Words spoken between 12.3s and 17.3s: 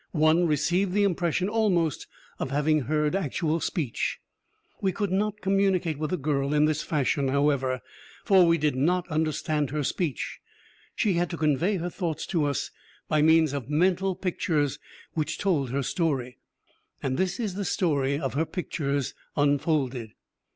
to us by means of mental pictures which told her story. And